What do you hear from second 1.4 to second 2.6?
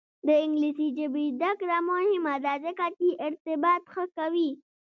کړه مهمه ده